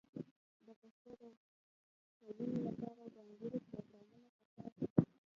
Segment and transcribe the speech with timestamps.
[0.65, 1.23] د پښتو د
[2.17, 4.87] ښوونې لپاره ځانګړې پروګرامونه په کار دي.